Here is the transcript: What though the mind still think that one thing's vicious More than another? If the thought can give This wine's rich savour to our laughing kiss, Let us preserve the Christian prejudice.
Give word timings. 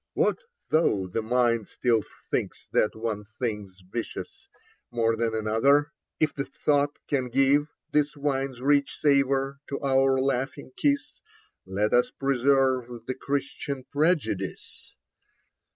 What 0.15 0.39
though 0.71 1.05
the 1.05 1.21
mind 1.21 1.67
still 1.67 2.01
think 2.31 2.53
that 2.71 2.95
one 2.95 3.23
thing's 3.23 3.81
vicious 3.81 4.47
More 4.89 5.15
than 5.15 5.35
another? 5.35 5.91
If 6.19 6.33
the 6.33 6.43
thought 6.43 6.97
can 7.07 7.29
give 7.29 7.67
This 7.91 8.17
wine's 8.17 8.61
rich 8.61 8.99
savour 8.99 9.59
to 9.69 9.79
our 9.83 10.19
laughing 10.19 10.71
kiss, 10.75 11.19
Let 11.67 11.93
us 11.93 12.09
preserve 12.09 13.05
the 13.05 13.13
Christian 13.13 13.83
prejudice. 13.91 14.95